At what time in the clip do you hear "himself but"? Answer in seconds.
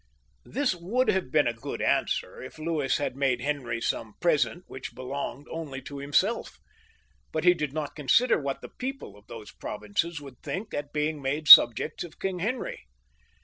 5.99-7.43